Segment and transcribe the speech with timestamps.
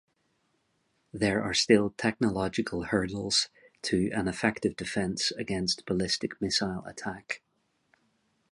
[1.13, 3.49] There are still technological hurdles
[3.83, 7.43] to an effective defense against ballistic missile attack.